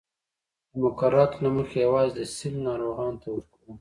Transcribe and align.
د 0.71 0.73
مقرراتو 0.83 1.41
له 1.45 1.49
مخې 1.57 1.77
یوازې 1.87 2.13
د 2.17 2.21
سِل 2.37 2.53
ناروغانو 2.67 3.19
ته 3.23 3.27
ورکوو. 3.31 3.65